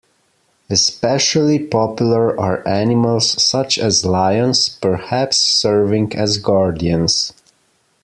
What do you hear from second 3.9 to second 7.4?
lions, perhaps serving as guardians.